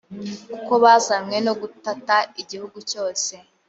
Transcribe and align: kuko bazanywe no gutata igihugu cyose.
kuko 0.53 0.73
bazanywe 0.83 1.37
no 1.47 1.53
gutata 1.61 2.15
igihugu 2.41 2.77
cyose. 2.91 3.33